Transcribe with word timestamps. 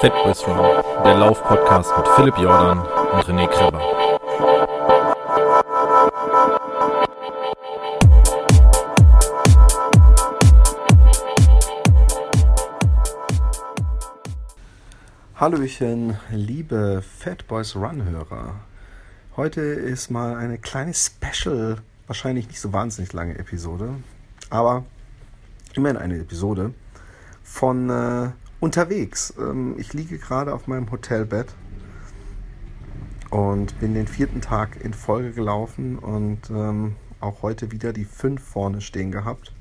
Fatboys 0.00 0.46
Run, 0.46 0.58
der 1.04 1.16
Lauf-Podcast 1.16 1.90
mit 1.96 2.06
Philipp 2.08 2.36
Jordan 2.36 2.80
und 2.80 3.24
René 3.24 3.48
Kreber. 3.48 3.80
Hallöchen, 15.36 16.18
liebe 16.30 17.02
Fatboys 17.02 17.74
Run-Hörer. 17.74 18.54
Heute 19.34 19.62
ist 19.62 20.10
mal 20.10 20.36
eine 20.36 20.58
kleine 20.58 20.92
Special, 20.92 21.78
wahrscheinlich 22.06 22.48
nicht 22.48 22.60
so 22.60 22.74
wahnsinnig 22.74 23.14
lange 23.14 23.38
Episode, 23.38 23.94
aber 24.50 24.84
immerhin 25.74 25.96
eine 25.96 26.18
Episode 26.18 26.74
von 27.42 27.88
äh, 27.88 28.30
unterwegs. 28.60 29.34
Ähm, 29.38 29.74
ich 29.78 29.92
liege 29.92 30.18
gerade 30.18 30.54
auf 30.54 30.66
meinem 30.66 30.90
Hotelbett 30.90 31.48
und 33.30 33.78
bin 33.80 33.94
den 33.94 34.06
vierten 34.06 34.40
Tag 34.40 34.82
in 34.82 34.94
Folge 34.94 35.32
gelaufen 35.32 35.98
und 35.98 36.50
ähm, 36.50 36.96
auch 37.20 37.42
heute 37.42 37.72
wieder 37.72 37.92
die 37.92 38.04
fünf 38.04 38.42
vorne 38.42 38.80
stehen 38.80 39.10
gehabt. 39.10 39.52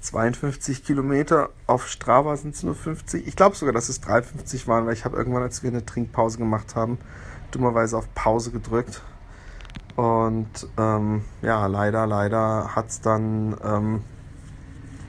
52 0.00 0.84
Kilometer, 0.84 1.50
auf 1.68 1.88
Strava 1.88 2.36
sind 2.36 2.54
es 2.56 2.64
nur 2.64 2.74
50. 2.74 3.26
Ich 3.26 3.36
glaube 3.36 3.54
sogar, 3.54 3.72
dass 3.72 3.88
es 3.88 4.00
53 4.00 4.66
waren, 4.66 4.84
weil 4.86 4.94
ich 4.94 5.04
habe 5.04 5.16
irgendwann, 5.16 5.42
als 5.42 5.62
wir 5.62 5.70
eine 5.70 5.86
Trinkpause 5.86 6.38
gemacht 6.38 6.74
haben, 6.74 6.98
dummerweise 7.52 7.96
auf 7.96 8.12
Pause 8.14 8.50
gedrückt. 8.50 9.00
Und 9.94 10.66
ähm, 10.76 11.22
ja, 11.40 11.66
leider, 11.66 12.06
leider 12.06 12.74
hat 12.74 12.88
es 12.88 13.00
dann, 13.00 13.56
ähm, 13.62 14.02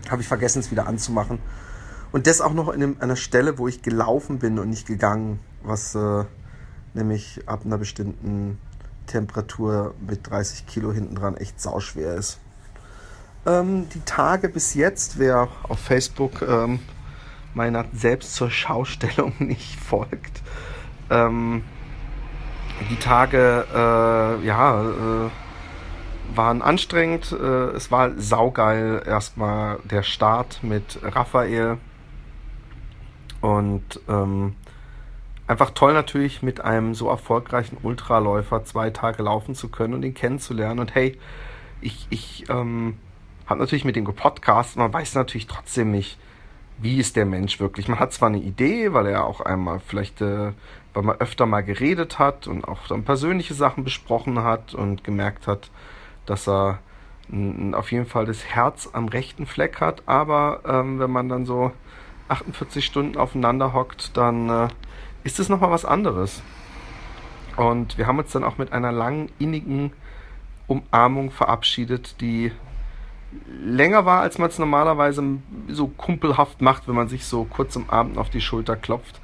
habe 0.09 0.21
ich 0.21 0.27
vergessen, 0.27 0.59
es 0.59 0.69
wieder 0.69 0.87
anzumachen. 0.87 1.39
Und 2.13 2.27
das 2.27 2.41
auch 2.41 2.53
noch 2.53 2.69
in 2.69 2.83
einem, 2.83 2.97
einer 2.99 3.15
Stelle, 3.15 3.57
wo 3.57 3.67
ich 3.67 3.81
gelaufen 3.81 4.37
bin 4.37 4.59
und 4.59 4.69
nicht 4.69 4.87
gegangen, 4.87 5.39
was 5.63 5.95
äh, 5.95 6.23
nämlich 6.93 7.41
ab 7.47 7.61
einer 7.65 7.79
bestimmten 7.79 8.59
Temperatur 9.07 9.95
mit 9.99 10.29
30 10.29 10.67
Kilo 10.67 10.93
hinten 10.93 11.15
dran 11.15 11.35
echt 11.35 11.59
sauschwer 11.59 12.13
ist. 12.13 12.39
Ähm, 13.47 13.89
die 13.89 14.01
Tage 14.01 14.47
bis 14.47 14.75
jetzt, 14.75 15.17
wer 15.17 15.49
auf 15.63 15.79
Facebook 15.79 16.43
ähm, 16.43 16.79
meiner 17.55 17.85
selbst 17.93 18.35
zur 18.35 18.51
Schaustellung 18.51 19.33
nicht 19.39 19.79
folgt, 19.79 20.43
ähm, 21.09 21.63
die 22.91 22.97
Tage, 22.97 23.65
äh, 23.73 24.45
ja, 24.45 24.83
äh, 24.83 25.29
waren 26.35 26.61
anstrengend. 26.61 27.31
Äh, 27.31 27.71
es 27.71 27.91
war 27.91 28.11
saugeil. 28.17 29.01
Erstmal 29.05 29.79
der 29.83 30.03
Start 30.03 30.59
mit 30.63 30.99
Raphael 31.01 31.77
und 33.43 33.99
ähm, 34.07 34.55
einfach 35.47 35.71
toll 35.71 35.91
natürlich 35.91 36.41
mit 36.41 36.61
einem 36.61 36.95
so 36.95 37.09
erfolgreichen 37.09 37.77
Ultraläufer 37.83 38.63
zwei 38.63 38.89
Tage 38.89 39.21
laufen 39.21 39.53
zu 39.53 39.67
können 39.67 39.93
und 39.93 40.03
ihn 40.03 40.13
kennenzulernen. 40.13 40.79
Und 40.79 40.95
hey, 40.95 41.19
ich, 41.81 42.07
ich 42.09 42.45
ähm, 42.49 42.97
habe 43.45 43.59
natürlich 43.59 43.83
mit 43.83 43.97
dem 43.97 44.05
gepodcast, 44.05 44.77
man 44.77 44.93
weiß 44.93 45.15
natürlich 45.15 45.47
trotzdem 45.47 45.91
nicht, 45.91 46.17
wie 46.77 46.99
ist 46.99 47.17
der 47.17 47.25
Mensch 47.25 47.59
wirklich. 47.59 47.89
Man 47.89 47.99
hat 47.99 48.13
zwar 48.13 48.29
eine 48.29 48.37
Idee, 48.37 48.93
weil 48.93 49.07
er 49.07 49.25
auch 49.25 49.41
einmal 49.41 49.81
vielleicht, 49.81 50.21
äh, 50.21 50.53
weil 50.93 51.03
man 51.03 51.17
öfter 51.17 51.45
mal 51.45 51.65
geredet 51.65 52.19
hat 52.19 52.47
und 52.47 52.65
auch 52.65 52.87
dann 52.87 53.03
persönliche 53.03 53.55
Sachen 53.55 53.83
besprochen 53.83 54.41
hat 54.41 54.73
und 54.73 55.03
gemerkt 55.03 55.47
hat, 55.47 55.69
dass 56.25 56.47
er 56.47 56.79
auf 57.73 57.91
jeden 57.91 58.05
Fall 58.05 58.25
das 58.25 58.45
Herz 58.45 58.89
am 58.93 59.09
rechten 59.09 59.45
Fleck 59.45 59.81
hat. 59.81 60.03
Aber 60.05 60.61
ähm, 60.65 60.99
wenn 60.99 61.11
man 61.11 61.27
dann 61.27 61.45
so 61.45 61.73
48 62.33 62.85
Stunden 62.85 63.17
aufeinander 63.17 63.73
hockt, 63.73 64.15
dann 64.17 64.49
äh, 64.49 64.67
ist 65.23 65.39
es 65.39 65.49
nochmal 65.49 65.71
was 65.71 65.85
anderes. 65.85 66.41
Und 67.55 67.97
wir 67.97 68.07
haben 68.07 68.19
uns 68.19 68.31
dann 68.31 68.43
auch 68.43 68.57
mit 68.57 68.73
einer 68.73 68.91
langen, 68.91 69.29
innigen 69.39 69.93
Umarmung 70.67 71.31
verabschiedet, 71.31 72.19
die 72.21 72.51
länger 73.47 74.05
war, 74.05 74.21
als 74.21 74.37
man 74.37 74.49
es 74.49 74.59
normalerweise 74.59 75.23
so 75.67 75.87
kumpelhaft 75.87 76.61
macht, 76.61 76.87
wenn 76.87 76.95
man 76.95 77.09
sich 77.09 77.25
so 77.25 77.45
kurz 77.45 77.75
am 77.75 77.89
Abend 77.89 78.17
auf 78.17 78.29
die 78.29 78.41
Schulter 78.41 78.75
klopft 78.75 79.19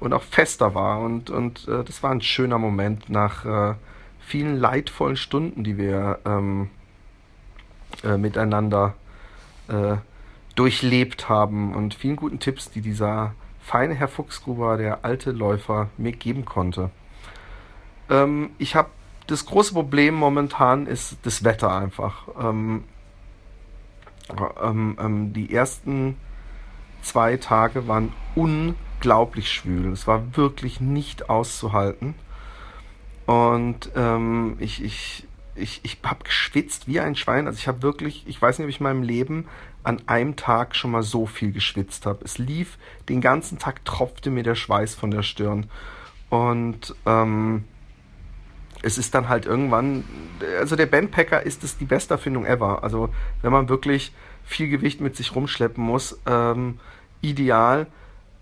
und 0.00 0.12
auch 0.12 0.22
fester 0.22 0.74
war. 0.74 1.00
Und, 1.00 1.30
und 1.30 1.68
äh, 1.68 1.84
das 1.84 2.02
war 2.02 2.10
ein 2.10 2.20
schöner 2.20 2.58
Moment 2.58 3.10
nach 3.10 3.44
äh, 3.44 3.74
vielen 4.20 4.56
leidvollen 4.56 5.16
Stunden, 5.16 5.64
die 5.64 5.76
wir 5.76 6.18
ähm, 6.24 6.70
äh, 8.02 8.16
miteinander 8.16 8.94
äh, 9.68 9.96
durchlebt 10.54 11.28
haben 11.28 11.74
und 11.74 11.94
vielen 11.94 12.16
guten 12.16 12.38
Tipps, 12.38 12.70
die 12.70 12.80
dieser 12.80 13.34
feine 13.60 13.94
Herr 13.94 14.08
Fuchsgruber, 14.08 14.76
der 14.76 15.04
alte 15.04 15.32
Läufer, 15.32 15.88
mir 15.96 16.12
geben 16.12 16.44
konnte. 16.44 16.90
Ähm, 18.10 18.50
ich 18.58 18.76
habe 18.76 18.90
das 19.26 19.46
große 19.46 19.72
Problem 19.72 20.14
momentan 20.14 20.86
ist 20.86 21.16
das 21.22 21.44
Wetter 21.44 21.74
einfach. 21.74 22.28
Ähm, 22.38 22.84
ähm, 24.62 24.98
ähm, 25.00 25.32
die 25.32 25.52
ersten 25.52 26.16
zwei 27.02 27.36
Tage 27.36 27.88
waren 27.88 28.12
unglaublich 28.34 29.50
schwül. 29.50 29.92
Es 29.92 30.06
war 30.06 30.36
wirklich 30.36 30.80
nicht 30.80 31.30
auszuhalten. 31.30 32.14
Und 33.26 33.90
ähm, 33.96 34.56
ich, 34.58 34.82
ich, 34.82 35.26
ich, 35.54 35.80
ich 35.82 35.98
habe 36.04 36.24
geschwitzt 36.24 36.88
wie 36.88 37.00
ein 37.00 37.16
Schwein. 37.16 37.46
Also 37.46 37.58
ich 37.58 37.68
habe 37.68 37.82
wirklich, 37.82 38.24
ich 38.26 38.40
weiß 38.40 38.58
nicht, 38.58 38.64
ob 38.64 38.70
ich 38.70 38.80
in 38.80 38.84
meinem 38.84 39.02
Leben 39.02 39.48
an 39.82 40.00
einem 40.06 40.36
Tag 40.36 40.74
schon 40.74 40.90
mal 40.90 41.02
so 41.02 41.26
viel 41.26 41.52
geschwitzt 41.52 42.06
habe. 42.06 42.24
Es 42.24 42.38
lief 42.38 42.78
den 43.08 43.20
ganzen 43.20 43.58
Tag, 43.58 43.84
tropfte 43.84 44.30
mir 44.30 44.42
der 44.42 44.54
Schweiß 44.54 44.94
von 44.94 45.10
der 45.10 45.22
Stirn. 45.22 45.66
Und 46.30 46.94
ähm, 47.06 47.64
es 48.82 48.98
ist 48.98 49.14
dann 49.14 49.28
halt 49.28 49.46
irgendwann, 49.46 50.04
also 50.58 50.76
der 50.76 50.86
Bandpacker 50.86 51.42
ist 51.42 51.64
es 51.64 51.78
die 51.78 51.84
beste 51.84 52.14
Erfindung 52.14 52.44
ever. 52.46 52.82
Also 52.82 53.10
wenn 53.42 53.52
man 53.52 53.68
wirklich 53.68 54.12
viel 54.44 54.68
Gewicht 54.68 55.00
mit 55.00 55.16
sich 55.16 55.34
rumschleppen 55.34 55.82
muss, 55.82 56.18
ähm, 56.26 56.80
ideal 57.20 57.86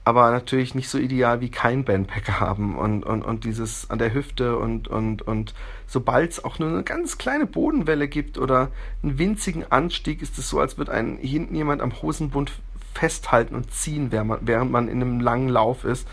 aber 0.04 0.30
natürlich 0.32 0.74
nicht 0.74 0.88
so 0.88 0.98
ideal 0.98 1.40
wie 1.40 1.50
kein 1.50 1.84
Bandpacker 1.84 2.40
haben 2.40 2.76
und, 2.76 3.04
und, 3.04 3.22
und 3.22 3.44
dieses 3.44 3.88
an 3.90 3.98
der 3.98 4.12
Hüfte 4.12 4.58
und, 4.58 4.88
und, 4.88 5.22
und 5.22 5.54
sobald 5.86 6.32
es 6.32 6.44
auch 6.44 6.58
nur 6.58 6.70
eine 6.70 6.82
ganz 6.82 7.18
kleine 7.18 7.46
Bodenwelle 7.46 8.08
gibt 8.08 8.36
oder 8.36 8.70
einen 9.02 9.18
winzigen 9.18 9.70
Anstieg, 9.70 10.20
ist 10.20 10.38
es 10.38 10.48
so, 10.48 10.58
als 10.58 10.76
würde 10.76 10.92
einen 10.92 11.18
hinten 11.18 11.54
jemand 11.54 11.82
am 11.82 12.02
Hosenbund 12.02 12.52
festhalten 12.94 13.54
und 13.54 13.72
ziehen, 13.72 14.10
während 14.10 14.28
man, 14.28 14.38
während 14.42 14.72
man 14.72 14.88
in 14.88 15.00
einem 15.00 15.20
langen 15.20 15.48
Lauf 15.48 15.84
ist, 15.84 16.08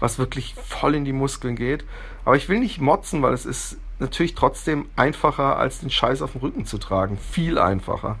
was 0.00 0.18
wirklich 0.18 0.54
voll 0.54 0.94
in 0.94 1.04
die 1.04 1.12
Muskeln 1.12 1.54
geht. 1.54 1.84
Aber 2.24 2.36
ich 2.36 2.48
will 2.48 2.60
nicht 2.60 2.80
motzen, 2.80 3.20
weil 3.22 3.34
es 3.34 3.44
ist 3.44 3.76
natürlich 3.98 4.34
trotzdem 4.34 4.86
einfacher, 4.96 5.58
als 5.58 5.80
den 5.80 5.90
Scheiß 5.90 6.22
auf 6.22 6.32
dem 6.32 6.40
Rücken 6.40 6.66
zu 6.66 6.78
tragen. 6.78 7.18
Viel 7.18 7.58
einfacher 7.58 8.18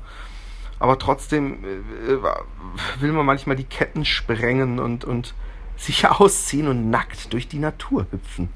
aber 0.78 0.98
trotzdem 0.98 1.64
äh, 1.64 2.12
äh, 2.12 2.20
will 3.00 3.12
man 3.12 3.26
manchmal 3.26 3.56
die 3.56 3.64
Ketten 3.64 4.04
sprengen 4.04 4.78
und, 4.78 5.04
und 5.04 5.34
sich 5.76 6.08
ausziehen 6.08 6.68
und 6.68 6.90
nackt 6.90 7.32
durch 7.32 7.48
die 7.48 7.58
Natur 7.58 8.06
hüpfen. 8.10 8.48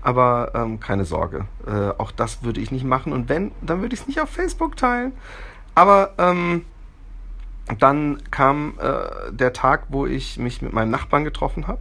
Aber 0.00 0.52
ähm, 0.54 0.80
keine 0.80 1.04
Sorge, 1.04 1.46
äh, 1.66 1.90
auch 1.98 2.12
das 2.12 2.42
würde 2.42 2.60
ich 2.60 2.70
nicht 2.70 2.84
machen. 2.84 3.12
Und 3.12 3.28
wenn, 3.28 3.52
dann 3.60 3.80
würde 3.80 3.94
ich 3.94 4.00
es 4.00 4.06
nicht 4.06 4.20
auf 4.20 4.30
Facebook 4.30 4.76
teilen. 4.76 5.12
Aber 5.74 6.14
ähm, 6.18 6.64
dann 7.78 8.22
kam 8.30 8.74
äh, 8.78 9.32
der 9.32 9.52
Tag, 9.52 9.86
wo 9.88 10.06
ich 10.06 10.38
mich 10.38 10.62
mit 10.62 10.72
meinem 10.72 10.90
Nachbarn 10.90 11.24
getroffen 11.24 11.66
habe, 11.66 11.80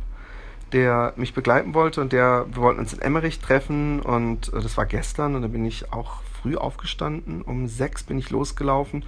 der 0.73 1.13
mich 1.15 1.33
begleiten 1.33 1.73
wollte 1.73 2.01
und 2.01 2.11
der, 2.11 2.45
wir 2.49 2.61
wollten 2.61 2.79
uns 2.79 2.93
in 2.93 3.01
Emmerich 3.01 3.39
treffen 3.39 4.01
und 4.01 4.51
äh, 4.53 4.61
das 4.61 4.75
war 4.77 4.85
gestern 4.85 5.35
und 5.35 5.43
da 5.43 5.47
bin 5.47 5.65
ich 5.65 5.93
auch 5.93 6.21
früh 6.47 6.55
aufgestanden. 6.55 7.41
Um 7.41 7.67
sechs 7.67 8.03
bin 8.03 8.17
ich 8.17 8.29
losgelaufen 8.29 9.03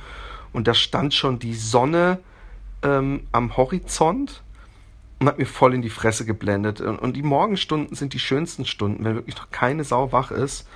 und 0.53 0.67
da 0.67 0.73
stand 0.73 1.13
schon 1.13 1.39
die 1.39 1.55
Sonne 1.55 2.19
ähm, 2.83 3.21
am 3.31 3.55
Horizont 3.55 4.41
und 5.19 5.27
hat 5.27 5.37
mir 5.37 5.45
voll 5.45 5.73
in 5.73 5.81
die 5.81 5.89
Fresse 5.89 6.25
geblendet. 6.25 6.81
Und, 6.81 6.99
und 6.99 7.13
die 7.15 7.23
Morgenstunden 7.23 7.95
sind 7.95 8.13
die 8.13 8.19
schönsten 8.19 8.65
Stunden, 8.65 9.03
wenn 9.03 9.15
wirklich 9.15 9.37
noch 9.37 9.51
keine 9.51 9.83
Sau 9.83 10.11
wach 10.11 10.31
ist 10.31 10.67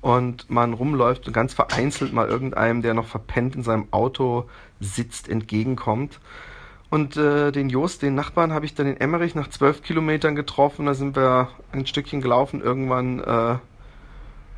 und 0.00 0.50
man 0.50 0.72
rumläuft 0.72 1.26
und 1.26 1.32
ganz 1.32 1.54
vereinzelt 1.54 2.12
mal 2.12 2.28
irgendeinem, 2.28 2.82
der 2.82 2.94
noch 2.94 3.06
verpennt 3.06 3.54
in 3.54 3.62
seinem 3.62 3.88
Auto 3.90 4.48
sitzt, 4.80 5.28
entgegenkommt. 5.28 6.20
Und 6.88 7.16
äh, 7.16 7.52
den 7.52 7.68
Jost, 7.68 8.02
den 8.02 8.16
Nachbarn, 8.16 8.52
habe 8.52 8.64
ich 8.64 8.74
dann 8.74 8.86
in 8.86 8.96
Emmerich 8.96 9.36
nach 9.36 9.48
zwölf 9.48 9.82
Kilometern 9.82 10.34
getroffen. 10.34 10.86
Da 10.86 10.94
sind 10.94 11.14
wir 11.14 11.48
ein 11.70 11.86
Stückchen 11.86 12.20
gelaufen. 12.20 12.60
Irgendwann, 12.60 13.20
äh, 13.20 13.58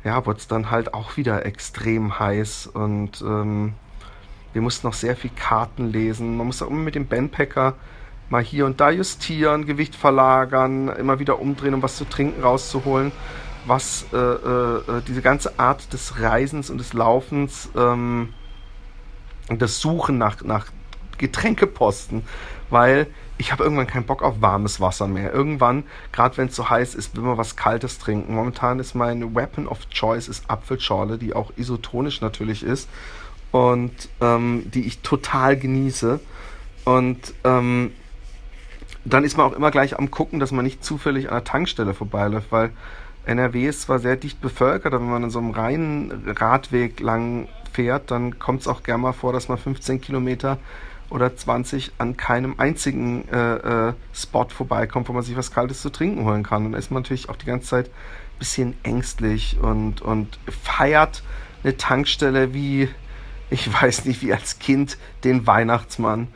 ja, 0.03 0.25
wurde 0.25 0.39
es 0.39 0.47
dann 0.47 0.69
halt 0.69 0.93
auch 0.93 1.17
wieder 1.17 1.45
extrem 1.45 2.19
heiß. 2.19 2.67
Und 2.67 3.21
ähm, 3.21 3.73
wir 4.53 4.61
mussten 4.61 4.87
noch 4.87 4.93
sehr 4.93 5.15
viel 5.15 5.31
Karten 5.35 5.91
lesen. 5.91 6.37
Man 6.37 6.47
muss 6.47 6.61
auch 6.61 6.67
immer 6.67 6.79
mit 6.79 6.95
dem 6.95 7.07
Bandpacker 7.07 7.75
mal 8.29 8.43
hier 8.43 8.65
und 8.65 8.79
da 8.79 8.89
justieren, 8.89 9.65
Gewicht 9.65 9.95
verlagern, 9.95 10.87
immer 10.89 11.19
wieder 11.19 11.39
umdrehen, 11.39 11.73
um 11.73 11.81
was 11.81 11.97
zu 11.97 12.05
trinken 12.05 12.41
rauszuholen. 12.41 13.11
Was 13.65 14.05
äh, 14.11 14.17
äh, 14.17 15.01
diese 15.07 15.21
ganze 15.21 15.57
Art 15.57 15.93
des 15.93 16.19
Reisens 16.19 16.69
und 16.69 16.79
des 16.79 16.93
Laufens 16.93 17.69
ähm, 17.77 18.33
das 19.49 19.79
Suchen 19.79 20.17
nach, 20.17 20.41
nach 20.43 20.67
Getränkeposten, 21.23 22.23
weil 22.69 23.07
ich 23.37 23.51
habe 23.51 23.63
irgendwann 23.63 23.87
keinen 23.87 24.05
Bock 24.05 24.21
auf 24.21 24.41
warmes 24.41 24.79
Wasser 24.81 25.07
mehr. 25.07 25.33
Irgendwann, 25.33 25.83
gerade 26.11 26.37
wenn 26.37 26.49
es 26.49 26.55
so 26.55 26.69
heiß 26.69 26.95
ist, 26.95 27.15
will 27.15 27.23
man 27.23 27.37
was 27.37 27.55
Kaltes 27.55 27.97
trinken. 27.97 28.35
Momentan 28.35 28.79
ist 28.79 28.93
mein 28.93 29.33
Weapon 29.33 29.67
of 29.67 29.89
Choice 29.89 30.27
ist 30.27 30.49
Apfelschorle, 30.49 31.17
die 31.17 31.33
auch 31.33 31.51
isotonisch 31.55 32.21
natürlich 32.21 32.63
ist 32.63 32.89
und 33.51 34.09
ähm, 34.21 34.63
die 34.73 34.85
ich 34.85 34.99
total 34.99 35.57
genieße. 35.57 36.19
Und 36.83 37.33
ähm, 37.45 37.91
dann 39.05 39.23
ist 39.23 39.37
man 39.37 39.47
auch 39.47 39.55
immer 39.55 39.71
gleich 39.71 39.97
am 39.97 40.11
gucken, 40.11 40.39
dass 40.39 40.51
man 40.51 40.65
nicht 40.65 40.83
zufällig 40.83 41.29
an 41.29 41.35
der 41.35 41.43
Tankstelle 41.45 41.93
vorbeiläuft, 41.93 42.51
weil 42.51 42.71
NRW 43.25 43.67
ist 43.67 43.83
zwar 43.83 43.99
sehr 43.99 44.17
dicht 44.17 44.41
bevölkert, 44.41 44.93
aber 44.93 45.03
wenn 45.03 45.11
man 45.11 45.23
in 45.23 45.29
so 45.29 45.39
einem 45.39 45.51
reinen 45.51 46.33
Radweg 46.35 46.99
lang 46.99 47.47
fährt, 47.71 48.11
dann 48.11 48.37
kommt 48.37 48.61
es 48.61 48.67
auch 48.67 48.83
gerne 48.83 49.01
mal 49.01 49.13
vor, 49.13 49.33
dass 49.33 49.47
man 49.47 49.57
15 49.57 50.01
Kilometer 50.01 50.59
oder 51.09 51.35
20 51.35 51.93
an 51.97 52.17
keinem 52.17 52.55
einzigen 52.57 53.27
äh, 53.29 53.89
äh, 53.89 53.93
Spot 54.13 54.47
vorbeikommt, 54.49 55.09
wo 55.09 55.13
man 55.13 55.23
sich 55.23 55.37
was 55.37 55.51
Kaltes 55.51 55.81
zu 55.81 55.89
trinken 55.89 56.25
holen 56.25 56.43
kann. 56.43 56.65
Und 56.65 56.71
da 56.73 56.77
ist 56.77 56.91
man 56.91 57.03
natürlich 57.03 57.29
auch 57.29 57.35
die 57.35 57.45
ganze 57.45 57.67
Zeit 57.67 57.87
ein 57.87 58.39
bisschen 58.39 58.73
ängstlich 58.83 59.57
und, 59.61 60.01
und 60.01 60.39
feiert 60.61 61.23
eine 61.63 61.77
Tankstelle 61.77 62.53
wie, 62.53 62.89
ich 63.49 63.71
weiß 63.81 64.05
nicht, 64.05 64.21
wie 64.21 64.33
als 64.33 64.59
Kind 64.59 64.97
den 65.23 65.45
Weihnachtsmann. 65.47 66.27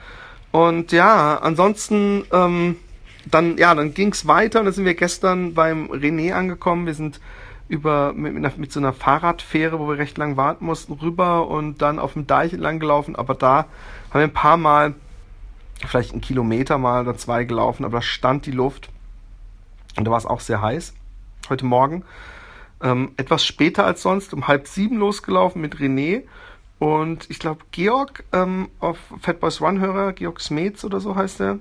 Und 0.52 0.92
ja, 0.92 1.38
ansonsten, 1.38 2.25
ähm, 2.31 2.78
dann, 3.25 3.58
ja, 3.58 3.75
dann 3.75 3.94
ging 3.94 4.12
es 4.12 4.28
weiter 4.28 4.60
und 4.60 4.66
dann 4.66 4.74
sind 4.74 4.86
wir 4.86 4.96
gestern 4.96 5.54
beim 5.54 5.92
René 5.92 6.34
angekommen. 6.34 6.86
Wir 6.86 6.94
sind 6.94 7.19
über 7.68 8.14
mit, 8.14 8.34
mit, 8.34 8.58
mit, 8.58 8.72
so 8.72 8.80
einer 8.80 8.94
Fahrradfähre, 8.94 9.80
wo 9.80 9.88
wir 9.88 9.98
recht 9.98 10.18
lang 10.18 10.38
warten 10.38 10.66
mussten, 10.66 10.94
rüber 10.94 11.48
und 11.48 11.81
dann 11.81 12.00
auf 12.00 12.14
dem 12.14 12.28
Deich 12.28 12.54
entlang 12.54 12.80
gelaufen. 12.80 13.16
Aber 13.16 13.36
da 13.36 13.66
haben 14.10 14.19
wir 14.19 14.22
ein 14.22 14.34
paar 14.34 14.58
Mal, 14.58 14.96
vielleicht 15.86 16.12
einen 16.12 16.22
Kilometer 16.22 16.78
mal 16.78 17.02
oder 17.02 17.18
zwei 17.18 17.44
gelaufen, 17.44 17.86
aber 17.86 17.98
da 17.98 18.02
stand 18.02 18.46
die 18.46 18.52
Luft 18.52 18.90
und 19.98 20.06
da 20.06 20.12
war 20.12 20.18
es 20.18 20.25
auch 20.25 20.40
sehr 20.40 20.62
heiß. 20.62 20.94
Heute 21.50 21.66
Morgen. 21.66 22.04
Ähm, 22.81 23.12
etwas 23.18 23.44
später 23.44 23.86
als 23.86 24.02
sonst, 24.02 24.34
um 24.34 24.48
halb 24.48 24.68
sieben 24.68 24.98
losgelaufen 24.98 25.62
mit 25.62 25.78
René 25.78 26.24
und 26.80 27.30
ich 27.30 27.40
glaube, 27.40 27.62
Georg 27.72 28.24
ähm, 28.34 28.69
auf 28.80 28.98
Fat 29.19 29.40
Boys 29.40 29.62
Run 29.62 29.80
Hörer, 29.80 30.14
Georg 30.14 30.40
Smets 30.40 30.86
oder 30.86 31.00
so 31.00 31.16
heißt 31.16 31.42
er. 31.42 31.60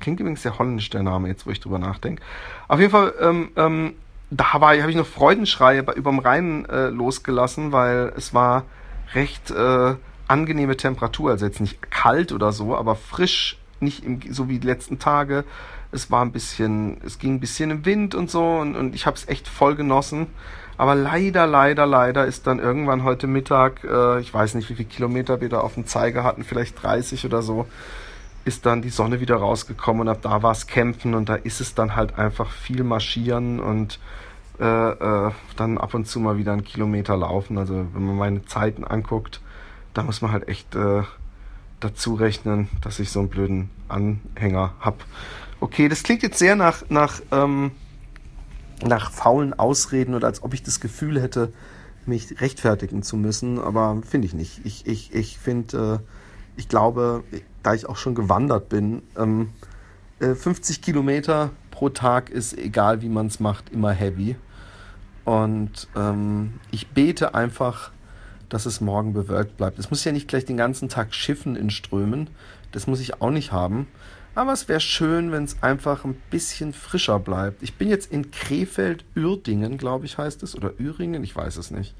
Klingt 0.00 0.20
übrigens 0.20 0.42
sehr 0.42 0.58
holländisch 0.58 0.90
der 0.90 1.02
Name, 1.02 1.28
jetzt 1.28 1.46
wo 1.46 1.50
ich 1.50 1.60
drüber 1.60 1.78
nachdenke. 1.78 2.22
Auf 2.68 2.80
jeden 2.80 2.90
Fall, 2.90 3.14
ähm, 3.20 3.50
ähm, 3.56 3.94
da 4.30 4.52
habe 4.52 4.90
ich 4.90 4.96
noch 4.96 5.06
Freudenschreie 5.06 5.84
überm 5.94 6.18
Rhein 6.18 6.66
äh, 6.66 6.88
losgelassen, 6.88 7.72
weil 7.72 8.12
es 8.16 8.34
war 8.34 8.64
recht 9.14 9.50
äh, 9.50 9.94
angenehme 10.28 10.76
Temperatur, 10.76 11.30
also 11.30 11.46
jetzt 11.46 11.60
nicht 11.60 11.90
kalt 11.90 12.32
oder 12.32 12.52
so, 12.52 12.76
aber 12.76 12.96
frisch, 12.96 13.58
nicht 13.78 14.04
im, 14.04 14.20
so 14.30 14.48
wie 14.48 14.58
die 14.58 14.66
letzten 14.66 14.98
Tage. 14.98 15.44
Es 15.92 16.10
war 16.10 16.24
ein 16.24 16.32
bisschen, 16.32 17.00
es 17.04 17.18
ging 17.18 17.34
ein 17.34 17.40
bisschen 17.40 17.70
im 17.70 17.84
Wind 17.84 18.14
und 18.14 18.30
so 18.30 18.44
und, 18.44 18.74
und 18.74 18.94
ich 18.94 19.06
habe 19.06 19.16
es 19.16 19.28
echt 19.28 19.46
voll 19.46 19.76
genossen. 19.76 20.26
Aber 20.78 20.94
leider, 20.94 21.46
leider, 21.46 21.86
leider 21.86 22.26
ist 22.26 22.46
dann 22.46 22.58
irgendwann 22.58 23.02
heute 23.02 23.26
Mittag, 23.26 23.82
äh, 23.84 24.20
ich 24.20 24.34
weiß 24.34 24.54
nicht, 24.54 24.68
wie 24.68 24.74
viele 24.74 24.88
Kilometer 24.88 25.40
wir 25.40 25.48
da 25.48 25.60
auf 25.60 25.74
dem 25.74 25.86
Zeiger 25.86 26.22
hatten, 26.22 26.44
vielleicht 26.44 26.82
30 26.82 27.24
oder 27.24 27.42
so, 27.42 27.66
ist 28.46 28.64
dann 28.64 28.80
die 28.80 28.90
Sonne 28.90 29.20
wieder 29.20 29.36
rausgekommen 29.36 30.02
und 30.02 30.08
ab 30.08 30.18
da 30.22 30.42
war 30.42 30.52
es 30.52 30.66
Kämpfen 30.66 31.14
und 31.14 31.28
da 31.28 31.34
ist 31.34 31.60
es 31.60 31.74
dann 31.74 31.96
halt 31.96 32.18
einfach 32.18 32.50
viel 32.50 32.84
marschieren 32.84 33.60
und 33.60 33.98
äh, 34.60 34.64
äh, 34.64 35.32
dann 35.56 35.78
ab 35.78 35.94
und 35.94 36.06
zu 36.06 36.20
mal 36.20 36.38
wieder 36.38 36.52
einen 36.52 36.64
Kilometer 36.64 37.16
laufen. 37.16 37.58
Also 37.58 37.86
wenn 37.92 38.06
man 38.06 38.16
meine 38.16 38.44
Zeiten 38.46 38.84
anguckt, 38.84 39.40
da 39.94 40.04
muss 40.04 40.22
man 40.22 40.30
halt 40.30 40.48
echt 40.48 40.74
äh, 40.74 41.02
dazu 41.80 42.14
rechnen, 42.14 42.68
dass 42.82 43.00
ich 43.00 43.10
so 43.10 43.18
einen 43.20 43.28
blöden 43.28 43.70
Anhänger 43.88 44.74
habe. 44.80 44.98
Okay, 45.58 45.88
das 45.88 46.02
klingt 46.02 46.22
jetzt 46.22 46.38
sehr 46.38 46.54
nach, 46.54 46.84
nach 46.88 47.20
ähm, 47.32 47.72
nach 48.84 49.10
faulen 49.10 49.54
Ausreden 49.54 50.14
oder 50.14 50.26
als 50.26 50.42
ob 50.42 50.54
ich 50.54 50.62
das 50.62 50.80
Gefühl 50.80 51.20
hätte, 51.20 51.52
mich 52.04 52.40
rechtfertigen 52.40 53.02
zu 53.02 53.16
müssen, 53.16 53.58
aber 53.58 54.00
finde 54.08 54.26
ich 54.26 54.34
nicht. 54.34 54.60
Ich, 54.64 54.86
ich, 54.86 55.12
ich 55.14 55.38
finde, 55.38 56.00
äh, 56.04 56.58
ich 56.60 56.68
glaube, 56.68 57.24
da 57.66 57.74
ich 57.74 57.88
auch 57.88 57.96
schon 57.96 58.14
gewandert 58.14 58.68
bin, 58.68 59.02
ähm, 59.18 59.50
äh, 60.20 60.36
50 60.36 60.82
Kilometer 60.82 61.50
pro 61.72 61.88
Tag 61.88 62.30
ist, 62.30 62.56
egal 62.56 63.02
wie 63.02 63.08
man 63.08 63.26
es 63.26 63.40
macht, 63.40 63.70
immer 63.70 63.90
heavy. 63.90 64.36
Und 65.24 65.88
ähm, 65.96 66.60
ich 66.70 66.86
bete 66.90 67.34
einfach, 67.34 67.90
dass 68.48 68.66
es 68.66 68.80
morgen 68.80 69.12
bewölkt 69.14 69.56
bleibt. 69.56 69.80
Es 69.80 69.90
muss 69.90 70.04
ja 70.04 70.12
nicht 70.12 70.28
gleich 70.28 70.44
den 70.44 70.56
ganzen 70.56 70.88
Tag 70.88 71.12
schiffen 71.12 71.56
in 71.56 71.70
Strömen. 71.70 72.30
Das 72.70 72.86
muss 72.86 73.00
ich 73.00 73.20
auch 73.20 73.32
nicht 73.32 73.50
haben. 73.50 73.88
Aber 74.36 74.52
es 74.52 74.68
wäre 74.68 74.78
schön, 74.78 75.32
wenn 75.32 75.42
es 75.42 75.60
einfach 75.64 76.04
ein 76.04 76.14
bisschen 76.30 76.72
frischer 76.72 77.18
bleibt. 77.18 77.64
Ich 77.64 77.74
bin 77.74 77.88
jetzt 77.88 78.12
in 78.12 78.30
Krefeld-Uerdingen, 78.30 79.76
glaube 79.76 80.06
ich, 80.06 80.18
heißt 80.18 80.44
es. 80.44 80.54
Oder 80.54 80.70
Üringen, 80.78 81.24
ich 81.24 81.34
weiß 81.34 81.56
es 81.56 81.72
nicht. 81.72 81.96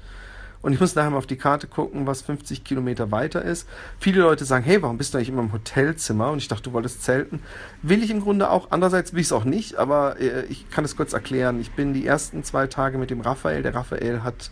Und 0.61 0.73
ich 0.73 0.79
muss 0.79 0.95
nachher 0.95 1.09
mal 1.09 1.17
auf 1.17 1.27
die 1.27 1.37
Karte 1.37 1.67
gucken, 1.67 2.07
was 2.07 2.21
50 2.21 2.63
Kilometer 2.63 3.11
weiter 3.11 3.41
ist. 3.41 3.67
Viele 3.99 4.21
Leute 4.21 4.45
sagen, 4.45 4.63
hey, 4.63 4.81
warum 4.81 4.97
bist 4.97 5.13
du 5.13 5.17
eigentlich 5.17 5.29
immer 5.29 5.41
im 5.41 5.53
Hotelzimmer? 5.53 6.31
Und 6.31 6.39
ich 6.39 6.47
dachte, 6.47 6.63
du 6.63 6.73
wolltest 6.73 7.03
zelten. 7.03 7.41
Will 7.81 8.03
ich 8.03 8.09
im 8.09 8.21
Grunde 8.21 8.49
auch. 8.49 8.67
Andererseits 8.71 9.13
will 9.13 9.21
ich 9.21 9.27
es 9.27 9.31
auch 9.31 9.45
nicht, 9.45 9.75
aber 9.75 10.19
äh, 10.19 10.45
ich 10.45 10.69
kann 10.69 10.83
es 10.85 10.95
kurz 10.95 11.13
erklären. 11.13 11.59
Ich 11.61 11.71
bin 11.71 11.93
die 11.93 12.05
ersten 12.05 12.43
zwei 12.43 12.67
Tage 12.67 12.97
mit 12.97 13.09
dem 13.09 13.21
Raphael. 13.21 13.63
Der 13.63 13.75
Raphael 13.75 14.23
hat 14.23 14.51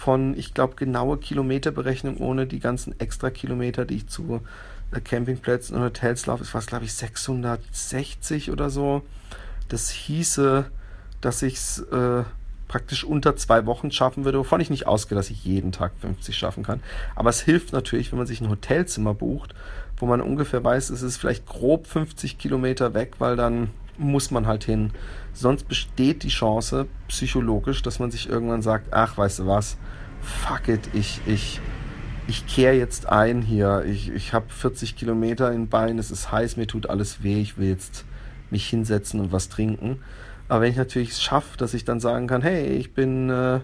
von, 0.00 0.36
ich 0.36 0.54
glaube, 0.54 0.76
genaue 0.76 1.18
Kilometerberechnung 1.18 2.16
ohne 2.16 2.46
die 2.46 2.58
ganzen 2.58 2.98
extra 2.98 3.28
Kilometer, 3.28 3.84
die 3.84 3.96
ich 3.96 4.08
zu 4.08 4.40
äh, 4.92 5.00
Campingplätzen 5.00 5.76
und 5.76 5.82
Hotels 5.82 6.24
laufe, 6.24 6.42
ist 6.42 6.54
was, 6.54 6.66
glaube 6.66 6.86
ich, 6.86 6.94
660 6.94 8.50
oder 8.50 8.70
so. 8.70 9.02
Das 9.68 9.90
hieße, 9.90 10.64
dass 11.20 11.42
ich 11.42 11.54
es 11.54 11.80
äh, 11.92 12.24
praktisch 12.66 13.04
unter 13.04 13.36
zwei 13.36 13.66
Wochen 13.66 13.90
schaffen 13.90 14.24
würde, 14.24 14.38
wovon 14.38 14.60
ich 14.62 14.70
nicht 14.70 14.86
ausgehe, 14.86 15.16
dass 15.16 15.28
ich 15.28 15.44
jeden 15.44 15.70
Tag 15.70 15.92
50 16.00 16.34
schaffen 16.34 16.62
kann. 16.62 16.80
Aber 17.14 17.28
es 17.28 17.42
hilft 17.42 17.74
natürlich, 17.74 18.10
wenn 18.10 18.18
man 18.18 18.26
sich 18.26 18.40
ein 18.40 18.48
Hotelzimmer 18.48 19.12
bucht, 19.12 19.54
wo 19.98 20.06
man 20.06 20.22
ungefähr 20.22 20.64
weiß, 20.64 20.88
es 20.88 21.02
ist 21.02 21.18
vielleicht 21.18 21.44
grob 21.44 21.86
50 21.86 22.38
Kilometer 22.38 22.94
weg, 22.94 23.16
weil 23.18 23.36
dann 23.36 23.68
muss 24.00 24.30
man 24.30 24.46
halt 24.46 24.64
hin. 24.64 24.90
Sonst 25.32 25.68
besteht 25.68 26.22
die 26.22 26.28
Chance 26.28 26.86
psychologisch, 27.08 27.82
dass 27.82 27.98
man 27.98 28.10
sich 28.10 28.28
irgendwann 28.28 28.62
sagt, 28.62 28.92
ach, 28.92 29.16
weißt 29.16 29.40
du 29.40 29.46
was, 29.46 29.76
fuck 30.20 30.68
it, 30.68 30.88
ich, 30.92 31.20
ich, 31.26 31.60
ich 32.26 32.46
kehre 32.46 32.74
jetzt 32.74 33.08
ein 33.08 33.42
hier. 33.42 33.84
Ich, 33.86 34.10
ich 34.10 34.32
habe 34.32 34.46
40 34.48 34.96
Kilometer 34.96 35.52
in 35.52 35.68
Bein, 35.68 35.98
es 35.98 36.10
ist 36.10 36.32
heiß, 36.32 36.56
mir 36.56 36.66
tut 36.66 36.88
alles 36.88 37.22
weh, 37.22 37.40
ich 37.40 37.58
will 37.58 37.68
jetzt 37.68 38.04
mich 38.50 38.66
hinsetzen 38.68 39.20
und 39.20 39.32
was 39.32 39.48
trinken. 39.48 40.00
Aber 40.48 40.62
wenn 40.62 40.72
ich 40.72 40.76
natürlich 40.76 41.10
es 41.10 41.22
schaffe, 41.22 41.56
dass 41.56 41.74
ich 41.74 41.84
dann 41.84 42.00
sagen 42.00 42.26
kann, 42.26 42.42
hey, 42.42 42.66
ich 42.66 42.92
bin 42.92 43.30
äh, 43.30 43.60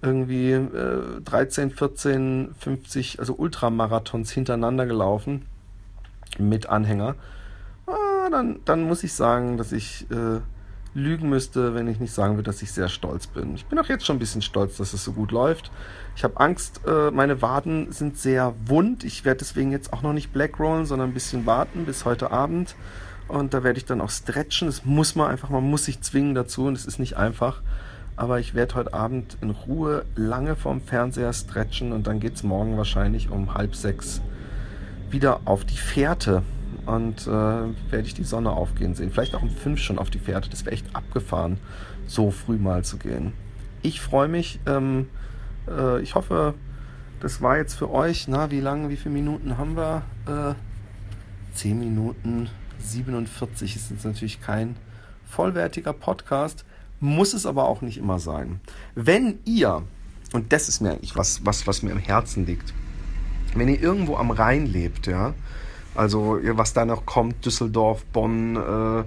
irgendwie 0.00 0.52
äh, 0.52 1.20
13, 1.22 1.70
14, 1.70 2.54
50, 2.58 3.18
also 3.20 3.34
Ultramarathons 3.34 4.30
hintereinander 4.30 4.86
gelaufen 4.86 5.44
mit 6.38 6.68
Anhänger, 6.68 7.16
dann, 8.30 8.60
dann 8.64 8.82
muss 8.82 9.04
ich 9.04 9.12
sagen, 9.12 9.56
dass 9.56 9.72
ich 9.72 10.06
äh, 10.10 10.40
lügen 10.94 11.28
müsste, 11.28 11.74
wenn 11.74 11.88
ich 11.88 12.00
nicht 12.00 12.12
sagen 12.12 12.34
würde, 12.34 12.50
dass 12.50 12.62
ich 12.62 12.72
sehr 12.72 12.88
stolz 12.88 13.26
bin. 13.26 13.54
Ich 13.54 13.66
bin 13.66 13.78
auch 13.78 13.88
jetzt 13.88 14.04
schon 14.04 14.16
ein 14.16 14.18
bisschen 14.18 14.42
stolz, 14.42 14.76
dass 14.76 14.92
es 14.92 15.04
so 15.04 15.12
gut 15.12 15.32
läuft. 15.32 15.70
Ich 16.16 16.24
habe 16.24 16.38
Angst, 16.40 16.80
äh, 16.86 17.10
meine 17.10 17.40
Waden 17.42 17.92
sind 17.92 18.18
sehr 18.18 18.54
wund. 18.66 19.04
Ich 19.04 19.24
werde 19.24 19.38
deswegen 19.38 19.70
jetzt 19.70 19.92
auch 19.92 20.02
noch 20.02 20.12
nicht 20.12 20.32
Blackrollen, 20.32 20.86
sondern 20.86 21.10
ein 21.10 21.14
bisschen 21.14 21.46
warten 21.46 21.84
bis 21.84 22.04
heute 22.04 22.30
Abend. 22.30 22.74
Und 23.28 23.54
da 23.54 23.62
werde 23.62 23.78
ich 23.78 23.84
dann 23.84 24.00
auch 24.00 24.10
stretchen. 24.10 24.68
Das 24.68 24.84
muss 24.84 25.14
man 25.14 25.30
einfach, 25.30 25.50
man 25.50 25.68
muss 25.68 25.84
sich 25.84 26.00
zwingen 26.00 26.34
dazu 26.34 26.66
und 26.66 26.76
es 26.76 26.86
ist 26.86 26.98
nicht 26.98 27.16
einfach. 27.16 27.62
Aber 28.16 28.40
ich 28.40 28.54
werde 28.54 28.74
heute 28.74 28.94
Abend 28.94 29.36
in 29.40 29.50
Ruhe 29.50 30.04
lange 30.16 30.56
vorm 30.56 30.80
Fernseher 30.80 31.32
stretchen 31.32 31.92
und 31.92 32.08
dann 32.08 32.18
geht 32.18 32.34
es 32.34 32.42
morgen 32.42 32.76
wahrscheinlich 32.76 33.30
um 33.30 33.54
halb 33.54 33.76
sechs 33.76 34.20
wieder 35.10 35.40
auf 35.44 35.64
die 35.64 35.76
Fährte 35.76 36.42
und 36.88 37.26
äh, 37.26 37.30
werde 37.30 38.06
ich 38.06 38.14
die 38.14 38.24
Sonne 38.24 38.50
aufgehen 38.50 38.94
sehen. 38.94 39.10
Vielleicht 39.10 39.34
auch 39.34 39.42
um 39.42 39.50
fünf 39.50 39.78
schon 39.78 39.98
auf 39.98 40.08
die 40.08 40.18
Fährte. 40.18 40.48
Das 40.48 40.64
wäre 40.64 40.74
echt 40.74 40.96
abgefahren, 40.96 41.58
so 42.06 42.30
früh 42.30 42.56
mal 42.56 42.82
zu 42.82 42.96
gehen. 42.96 43.34
Ich 43.82 44.00
freue 44.00 44.28
mich. 44.28 44.58
Ähm, 44.66 45.08
äh, 45.68 46.00
ich 46.00 46.14
hoffe, 46.14 46.54
das 47.20 47.42
war 47.42 47.58
jetzt 47.58 47.74
für 47.74 47.90
euch. 47.90 48.26
Na, 48.26 48.50
wie 48.50 48.60
lange, 48.60 48.88
wie 48.88 48.96
viele 48.96 49.12
Minuten 49.12 49.58
haben 49.58 49.76
wir? 49.76 50.02
Äh, 50.26 50.54
10 51.54 51.78
Minuten 51.78 52.48
47 52.78 53.76
ist 53.76 53.90
jetzt 53.90 54.04
natürlich 54.04 54.40
kein 54.40 54.76
vollwertiger 55.26 55.92
Podcast, 55.92 56.64
muss 57.00 57.34
es 57.34 57.44
aber 57.44 57.68
auch 57.68 57.82
nicht 57.82 57.98
immer 57.98 58.18
sein. 58.18 58.60
Wenn 58.94 59.40
ihr, 59.44 59.82
und 60.32 60.52
das 60.54 60.68
ist 60.68 60.80
mir 60.80 60.92
eigentlich 60.92 61.16
was, 61.16 61.44
was, 61.44 61.66
was 61.66 61.82
mir 61.82 61.90
im 61.90 61.98
Herzen 61.98 62.46
liegt, 62.46 62.72
wenn 63.54 63.68
ihr 63.68 63.80
irgendwo 63.80 64.16
am 64.16 64.30
Rhein 64.30 64.66
lebt, 64.66 65.06
ja, 65.06 65.34
also 65.94 66.38
was 66.42 66.72
da 66.72 66.84
noch 66.84 67.06
kommt, 67.06 67.44
Düsseldorf, 67.44 68.04
Bonn, 68.06 68.56
äh, 68.56 69.04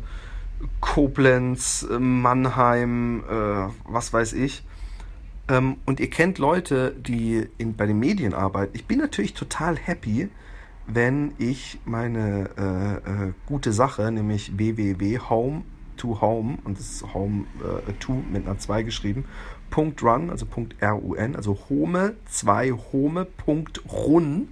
Koblenz, 0.80 1.88
äh, 1.90 2.00
Mannheim, 2.00 3.24
äh, 3.30 3.68
was 3.86 4.14
weiß 4.14 4.34
ich. 4.34 4.64
Ähm, 5.48 5.78
und 5.86 6.00
ihr 6.00 6.10
kennt 6.10 6.38
Leute, 6.38 6.96
die 6.96 7.48
in, 7.58 7.76
bei 7.76 7.86
den 7.86 8.00
Medien 8.00 8.34
arbeiten. 8.34 8.72
Ich 8.76 8.86
bin 8.86 9.00
natürlich 9.00 9.34
total 9.34 9.78
happy, 9.78 10.30
wenn 10.88 11.34
ich 11.38 11.80
meine 11.86 12.50
äh, 12.58 13.28
äh, 13.28 13.34
gute 13.46 13.74
Sache, 13.74 14.12
nämlich 14.12 14.58
www.home 14.58 15.64
to 15.98 16.20
home, 16.20 16.58
und 16.64 16.80
das 16.80 16.90
ist 16.90 17.14
home 17.14 17.46
äh, 17.88 17.94
to 18.00 18.14
mit 18.32 18.46
einer 18.46 18.58
2 18.58 18.84
geschrieben, 18.84 19.26
Punkt 19.70 20.04
run, 20.04 20.30
also 20.30 20.46
Punkt 20.46 20.76
run, 20.82 21.36
also 21.36 21.58
home, 21.70 22.16
2 22.26 22.72
home, 22.92 23.26
Punkt 23.26 23.82
run, 23.92 24.50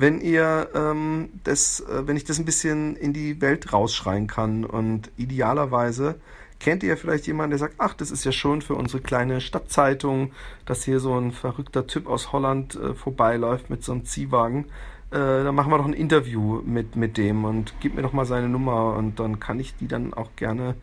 wenn 0.00 0.20
ihr 0.20 0.70
ähm, 0.74 1.28
das, 1.44 1.80
äh, 1.80 2.06
wenn 2.06 2.16
ich 2.16 2.24
das 2.24 2.38
ein 2.38 2.44
bisschen 2.44 2.96
in 2.96 3.12
die 3.12 3.40
Welt 3.40 3.72
rausschreien 3.72 4.26
kann 4.26 4.64
und 4.64 5.10
idealerweise 5.16 6.20
kennt 6.58 6.82
ihr 6.82 6.96
vielleicht 6.96 7.26
jemanden, 7.26 7.50
der 7.50 7.58
sagt, 7.58 7.74
ach, 7.78 7.94
das 7.94 8.10
ist 8.10 8.24
ja 8.24 8.32
schon 8.32 8.62
für 8.62 8.74
unsere 8.74 9.02
kleine 9.02 9.40
Stadtzeitung, 9.40 10.32
dass 10.66 10.84
hier 10.84 11.00
so 11.00 11.18
ein 11.18 11.32
verrückter 11.32 11.86
Typ 11.86 12.06
aus 12.06 12.32
Holland 12.32 12.76
äh, 12.76 12.94
vorbeiläuft 12.94 13.70
mit 13.70 13.82
so 13.82 13.92
einem 13.92 14.04
Ziehwagen. 14.04 14.66
Äh, 15.10 15.44
dann 15.44 15.54
machen 15.54 15.72
wir 15.72 15.78
doch 15.78 15.86
ein 15.86 15.92
Interview 15.92 16.62
mit, 16.64 16.96
mit 16.96 17.16
dem 17.16 17.44
und 17.44 17.74
gib 17.80 17.94
mir 17.94 18.02
doch 18.02 18.12
mal 18.12 18.26
seine 18.26 18.48
Nummer 18.48 18.94
und 18.96 19.18
dann 19.18 19.40
kann 19.40 19.58
ich 19.58 19.74
die 19.76 19.88
dann 19.88 20.14
auch 20.14 20.30
gerne, 20.36 20.74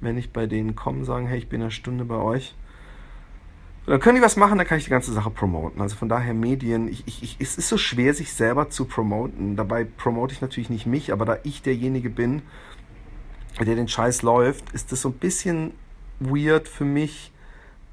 wenn 0.00 0.16
ich 0.18 0.32
bei 0.32 0.46
denen 0.46 0.74
komme, 0.74 1.04
sagen, 1.04 1.26
hey, 1.26 1.38
ich 1.38 1.48
bin 1.48 1.60
eine 1.60 1.70
Stunde 1.70 2.04
bei 2.04 2.16
euch 2.16 2.54
dann 3.88 4.00
können 4.00 4.16
die 4.16 4.22
was 4.22 4.36
machen, 4.36 4.58
dann 4.58 4.66
kann 4.66 4.78
ich 4.78 4.84
die 4.84 4.90
ganze 4.90 5.12
Sache 5.12 5.30
promoten. 5.30 5.80
Also 5.80 5.96
von 5.96 6.08
daher 6.08 6.34
Medien, 6.34 6.88
ich, 6.88 7.04
ich, 7.06 7.22
ich, 7.22 7.36
es 7.40 7.56
ist 7.56 7.68
so 7.68 7.78
schwer, 7.78 8.12
sich 8.14 8.32
selber 8.32 8.70
zu 8.70 8.84
promoten. 8.84 9.56
Dabei 9.56 9.84
promote 9.84 10.32
ich 10.34 10.40
natürlich 10.40 10.70
nicht 10.70 10.86
mich, 10.86 11.12
aber 11.12 11.24
da 11.24 11.38
ich 11.44 11.62
derjenige 11.62 12.10
bin, 12.10 12.42
der 13.58 13.74
den 13.74 13.88
Scheiß 13.88 14.22
läuft, 14.22 14.72
ist 14.72 14.92
das 14.92 15.02
so 15.02 15.08
ein 15.08 15.14
bisschen 15.14 15.72
weird 16.20 16.68
für 16.68 16.84
mich 16.84 17.32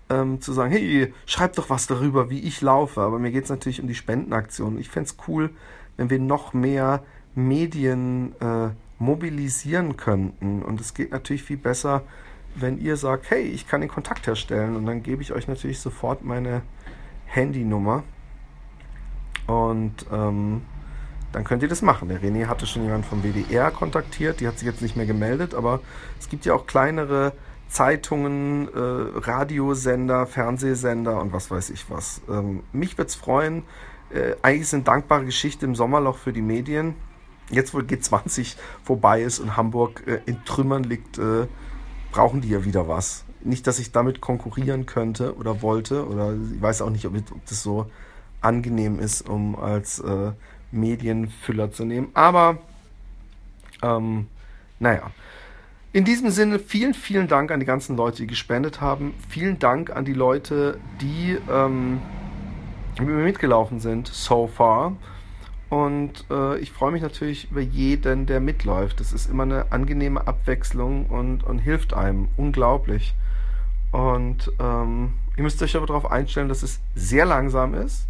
ähm, 0.10 0.42
zu 0.42 0.54
sagen, 0.54 0.72
hey, 0.72 1.14
schreib 1.26 1.56
doch 1.56 1.70
was 1.70 1.88
darüber, 1.88 2.30
wie 2.30 2.40
ich 2.42 2.62
laufe. 2.62 3.02
Aber 3.02 3.20
mir 3.20 3.32
geht 3.32 3.46
es 3.46 3.50
natürlich 3.50 3.82
um 3.82 3.88
die 3.88 3.96
Spendenaktion. 3.96 4.80
Ich 4.80 4.90
fände 4.90 5.10
es 5.10 5.18
cool, 5.28 5.50
wenn 5.98 6.10
wir 6.10 6.20
noch 6.20 6.54
mehr 6.54 7.04
Medien 7.36 8.36
äh, 8.42 8.70
mobilisieren 9.00 9.98
könnten. 9.98 10.62
Und 10.62 10.80
es 10.82 10.94
geht 10.94 11.12
natürlich 11.12 11.44
viel 11.44 11.58
besser, 11.58 12.04
wenn 12.56 12.80
ihr 12.80 12.98
sagt, 12.98 13.30
hey, 13.30 13.44
ich 13.44 13.68
kann 13.68 13.82
den 13.82 13.90
Kontakt 13.90 14.28
herstellen 14.28 14.76
und 14.76 14.86
dann 14.86 15.04
gebe 15.04 15.22
ich 15.22 15.34
euch 15.34 15.48
natürlich 15.48 15.80
sofort 15.80 16.24
meine 16.24 16.62
Handynummer 17.26 18.04
und 19.48 20.06
ähm, 20.12 20.62
dann 21.32 21.44
könnt 21.44 21.64
ihr 21.64 21.70
das 21.70 21.82
machen. 21.82 22.08
Der 22.08 22.22
René 22.22 22.48
hatte 22.48 22.66
schon 22.66 22.84
jemanden 22.84 23.06
vom 23.06 23.24
WDR 23.24 23.72
kontaktiert, 23.72 24.40
die 24.40 24.48
hat 24.48 24.58
sich 24.58 24.68
jetzt 24.68 24.82
nicht 24.82 24.96
mehr 24.96 25.06
gemeldet, 25.06 25.54
aber 25.54 25.82
es 26.20 26.30
gibt 26.30 26.46
ja 26.46 26.54
auch 26.54 26.66
kleinere 26.66 27.34
Zeitungen, 27.68 28.70
äh, 28.74 29.20
Radiosender, 29.20 30.28
Fernsehsender 30.28 31.20
und 31.20 31.34
was 31.34 31.52
weiß 31.52 31.72
ich 31.72 31.90
was. 31.90 32.22
Ähm, 32.30 32.64
mich 32.72 32.98
würde 32.98 33.10
es 33.10 33.16
freuen. 33.16 33.64
Äh, 34.12 34.36
eigentlich 34.44 34.72
eine 34.74 34.84
dankbare 34.84 35.26
Geschichte 35.26 35.66
im 35.66 35.76
Sommerloch 35.76 36.18
für 36.18 36.32
die 36.32 36.42
Medien. 36.42 36.96
Jetzt, 37.50 37.74
wo 37.74 37.80
G20 37.80 38.56
vorbei 38.84 39.22
ist 39.22 39.40
und 39.40 39.58
Hamburg 39.58 40.04
äh, 40.08 40.22
in 40.26 40.44
Trümmern 40.46 40.84
liegt, 40.84 41.18
äh, 41.18 41.48
brauchen 42.16 42.40
die 42.40 42.48
ja 42.48 42.64
wieder 42.64 42.88
was. 42.88 43.26
Nicht, 43.42 43.68
dass 43.68 43.78
ich 43.78 43.92
damit 43.92 44.22
konkurrieren 44.22 44.86
könnte 44.86 45.36
oder 45.36 45.62
wollte, 45.62 46.08
oder 46.08 46.34
ich 46.34 46.62
weiß 46.62 46.82
auch 46.82 46.90
nicht, 46.90 47.06
ob, 47.06 47.14
ob 47.14 47.46
das 47.46 47.62
so 47.62 47.92
angenehm 48.40 49.00
ist, 49.00 49.28
um 49.28 49.58
als 49.58 50.00
äh, 50.00 50.32
Medienfüller 50.72 51.72
zu 51.72 51.84
nehmen. 51.84 52.08
Aber, 52.14 52.60
ähm, 53.84 54.28
naja. 54.80 55.12
In 55.92 56.06
diesem 56.06 56.30
Sinne, 56.30 56.60
vielen, 56.60 56.94
vielen 56.94 57.28
Dank 57.28 57.52
an 57.52 57.60
die 57.60 57.66
ganzen 57.66 57.98
Leute, 57.98 58.20
die 58.20 58.28
gespendet 58.28 58.80
haben. 58.80 59.14
Vielen 59.28 59.60
Dank 59.60 59.90
an 59.90 60.06
die 60.06 60.14
Leute, 60.14 60.80
die 61.02 61.38
ähm, 61.52 62.02
mit 62.98 63.08
mir 63.10 63.24
mitgelaufen 63.24 63.82
sind, 63.82 64.08
so 64.08 64.48
far. 64.48 64.96
Und 65.76 66.24
äh, 66.32 66.58
ich 66.60 66.72
freue 66.72 66.94
mich 66.94 67.02
natürlich 67.02 67.52
über 67.52 67.60
jeden, 67.60 68.28
der 68.28 68.40
mitläuft. 68.40 69.02
Das 69.02 69.12
ist 69.12 69.30
immer 69.30 69.44
eine 69.44 69.74
angenehme 69.74 70.26
Abwechslung 70.26 71.08
und, 71.08 71.44
und 71.44 71.60
hilft 71.60 71.94
einem 71.94 72.30
unglaublich. 72.38 73.14
Und 73.92 74.54
ähm, 74.58 75.16
ihr 75.36 75.44
müsst 75.44 75.62
euch 75.62 75.76
aber 75.76 75.86
darauf 75.86 76.10
einstellen, 76.10 76.48
dass 76.48 76.64
es 76.64 76.80
sehr 76.96 77.26
langsam 77.26 77.74
ist. 77.74 78.08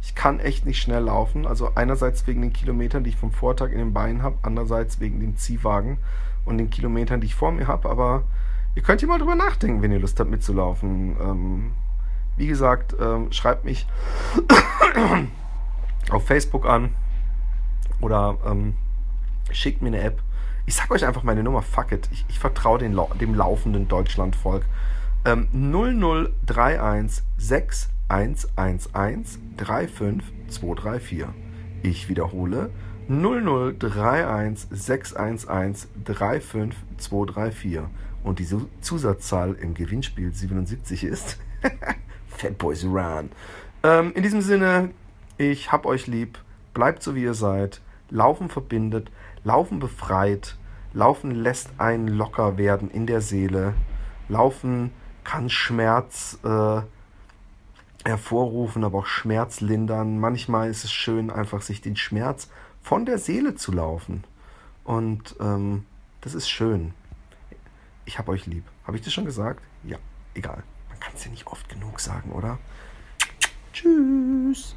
Ich 0.00 0.14
kann 0.14 0.38
echt 0.38 0.64
nicht 0.64 0.80
schnell 0.80 1.02
laufen. 1.02 1.44
Also 1.44 1.72
einerseits 1.74 2.24
wegen 2.28 2.40
den 2.40 2.52
Kilometern, 2.52 3.02
die 3.02 3.10
ich 3.10 3.16
vom 3.16 3.32
Vortag 3.32 3.72
in 3.72 3.78
den 3.78 3.92
Beinen 3.92 4.22
habe, 4.22 4.38
andererseits 4.42 5.00
wegen 5.00 5.18
dem 5.18 5.36
Ziehwagen 5.36 5.98
und 6.44 6.58
den 6.58 6.70
Kilometern, 6.70 7.20
die 7.20 7.26
ich 7.26 7.34
vor 7.34 7.50
mir 7.50 7.66
habe. 7.66 7.90
Aber 7.90 8.22
ihr 8.76 8.82
könnt 8.82 9.00
hier 9.00 9.08
mal 9.08 9.18
drüber 9.18 9.34
nachdenken, 9.34 9.82
wenn 9.82 9.90
ihr 9.90 9.98
Lust 9.98 10.20
habt 10.20 10.30
mitzulaufen. 10.30 11.16
Ähm, 11.20 11.72
wie 12.36 12.46
gesagt, 12.46 12.94
ähm, 13.00 13.32
schreibt 13.32 13.64
mich 13.64 13.88
auf 16.12 16.24
Facebook 16.24 16.64
an 16.64 16.90
oder 18.00 18.38
ähm, 18.46 18.74
schickt 19.50 19.82
mir 19.82 19.88
eine 19.88 20.00
App. 20.00 20.22
Ich 20.66 20.74
sag 20.74 20.90
euch 20.90 21.06
einfach 21.06 21.22
meine 21.22 21.42
Nummer, 21.42 21.62
fuck 21.62 21.92
it. 21.92 22.08
Ich, 22.12 22.26
ich 22.28 22.38
vertraue 22.38 22.78
dem 22.78 23.34
laufenden 23.34 23.88
Deutschlandvolk. 23.88 24.64
Ähm, 25.24 25.48
0031 25.52 27.24
6111 27.38 29.38
35234. 29.56 31.24
Ich 31.82 32.08
wiederhole 32.08 32.70
0031 33.08 34.68
611 34.70 35.88
35234. 36.04 37.80
Und 38.24 38.38
diese 38.38 38.60
Zusatzzahl 38.80 39.54
im 39.54 39.74
Gewinnspiel 39.74 40.32
77 40.32 41.04
ist 41.04 41.38
Fat 42.28 42.58
Boys 42.58 42.84
Run. 42.84 43.30
Ähm, 43.82 44.12
in 44.14 44.22
diesem 44.22 44.42
Sinne, 44.42 44.90
ich 45.38 45.72
hab 45.72 45.86
euch 45.86 46.06
lieb. 46.06 46.38
Bleibt 46.74 47.02
so 47.02 47.14
wie 47.14 47.22
ihr 47.22 47.34
seid. 47.34 47.80
Laufen 48.10 48.48
verbindet, 48.48 49.10
Laufen 49.44 49.78
befreit, 49.78 50.56
Laufen 50.92 51.30
lässt 51.30 51.70
einen 51.78 52.08
locker 52.08 52.56
werden 52.56 52.90
in 52.90 53.06
der 53.06 53.20
Seele. 53.20 53.74
Laufen 54.28 54.90
kann 55.24 55.50
Schmerz 55.50 56.38
äh, 56.44 56.80
hervorrufen, 58.04 58.84
aber 58.84 58.98
auch 59.00 59.06
Schmerz 59.06 59.60
lindern. 59.60 60.18
Manchmal 60.18 60.70
ist 60.70 60.84
es 60.84 60.92
schön, 60.92 61.30
einfach 61.30 61.60
sich 61.60 61.82
den 61.82 61.96
Schmerz 61.96 62.48
von 62.82 63.04
der 63.04 63.18
Seele 63.18 63.54
zu 63.54 63.72
laufen. 63.72 64.24
Und 64.84 65.36
ähm, 65.40 65.84
das 66.22 66.34
ist 66.34 66.48
schön. 66.48 66.94
Ich 68.06 68.18
habe 68.18 68.30
euch 68.30 68.46
lieb. 68.46 68.64
Habe 68.86 68.96
ich 68.96 69.02
das 69.02 69.12
schon 69.12 69.26
gesagt? 69.26 69.62
Ja, 69.84 69.98
egal. 70.34 70.62
Man 70.88 70.98
kann 70.98 71.12
es 71.14 71.24
ja 71.24 71.30
nicht 71.30 71.46
oft 71.46 71.68
genug 71.68 72.00
sagen, 72.00 72.32
oder? 72.32 72.58
Tschüss. 73.74 74.74